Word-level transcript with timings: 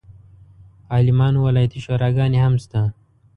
عالمانو 0.93 1.39
ولایتي 1.47 1.79
شوراګانې 1.85 2.39
هم 2.45 2.53
شته. 2.63 2.81